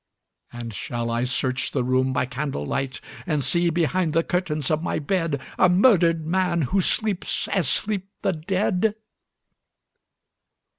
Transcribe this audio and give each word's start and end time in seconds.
And 0.51 0.73
shall 0.73 1.11
I 1.11 1.25
search 1.25 1.69
the 1.73 1.83
room 1.83 2.11
by 2.11 2.25
candle 2.25 2.65
light 2.65 2.99
And 3.27 3.43
see, 3.43 3.69
behind 3.69 4.13
the 4.13 4.23
curtains 4.23 4.71
of 4.71 4.81
my 4.81 4.97
bed, 4.97 5.39
A 5.59 5.69
murdered 5.69 6.25
man 6.25 6.63
who 6.63 6.81
sleeps 6.81 7.47
as 7.49 7.69
sleep 7.69 8.07
the 8.23 8.33
dead? 8.33 8.95